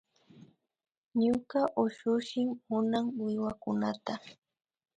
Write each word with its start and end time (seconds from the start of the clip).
Ñuka 1.23 1.59
ushushi 1.83 2.41
munan 2.67 3.05
wiwakunata 3.23 4.13